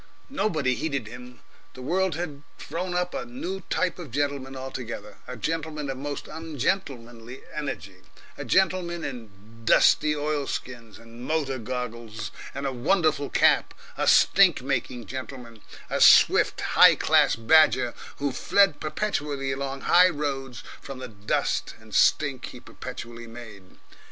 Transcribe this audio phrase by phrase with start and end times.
[0.31, 1.41] Nobody heeded him.
[1.75, 6.27] The world had thrown up a new type of gentleman altogether a gentleman of most
[6.27, 7.97] ungentlemanly energy,
[8.35, 9.29] a gentleman in
[9.63, 16.61] dusty oilskins and motor goggles and a wonderful cap, a stink making gentleman, a swift,
[16.61, 22.59] high class badger, who fled perpetually along high roads from the dust and stink he
[22.59, 23.77] perpetually made.